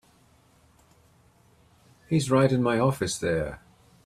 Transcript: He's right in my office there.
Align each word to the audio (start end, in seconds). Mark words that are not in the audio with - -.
He's 2.09 2.31
right 2.31 2.51
in 2.51 2.63
my 2.63 2.79
office 2.79 3.19
there. 3.19 3.61